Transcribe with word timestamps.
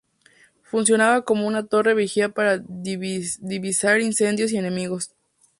Funcionaba 0.63 1.23
como 1.25 1.45
una 1.45 1.67
torre 1.67 1.93
vigía 1.93 2.29
para 2.29 2.57
divisar 2.57 4.01
incendios 4.01 4.51
y 4.51 4.57
enemigos. 4.57 5.11